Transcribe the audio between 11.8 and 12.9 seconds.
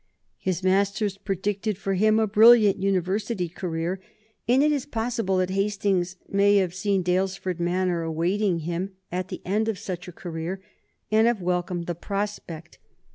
the prospect.